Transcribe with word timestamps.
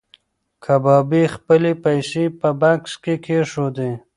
کبابي 0.65 1.23
خپلې 1.35 1.71
پیسې 1.85 2.23
په 2.39 2.49
بکس 2.61 2.91
کې 3.03 3.13
کېښودې. 3.25 3.91